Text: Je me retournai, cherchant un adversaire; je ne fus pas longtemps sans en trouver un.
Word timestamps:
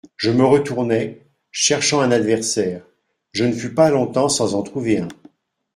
Je 0.17 0.31
me 0.31 0.43
retournai, 0.43 1.21
cherchant 1.51 2.01
un 2.01 2.09
adversaire; 2.09 2.87
je 3.33 3.43
ne 3.43 3.53
fus 3.53 3.71
pas 3.75 3.91
longtemps 3.91 4.29
sans 4.29 4.55
en 4.55 4.63
trouver 4.63 4.97
un. 4.97 5.07